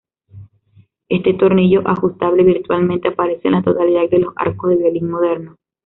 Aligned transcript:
Este 1.09 1.35
tornillo 1.35 1.83
ajustable, 1.87 2.41
virtualmente 2.43 3.09
aparece 3.09 3.49
en 3.49 3.53
la 3.53 3.61
totalidad 3.61 4.09
de 4.09 4.17
los 4.17 4.33
arcos 4.35 4.71
de 4.71 4.77
violín 4.77 5.11
modernos. 5.11 5.57